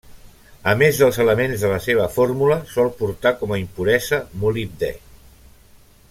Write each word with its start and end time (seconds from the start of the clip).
A 0.69 0.71
més 0.77 1.01
dels 1.01 1.19
elements 1.25 1.65
de 1.65 1.69
la 1.73 1.77
seva 1.87 2.07
fórmula, 2.15 2.57
sol 2.77 2.89
portar 3.01 3.33
com 3.41 3.53
a 3.57 3.63
impuresa 3.65 4.23
molibdè. 4.45 4.91